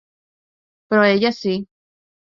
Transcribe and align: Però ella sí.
Però 0.89 1.05
ella 1.11 1.33
sí. 1.43 1.57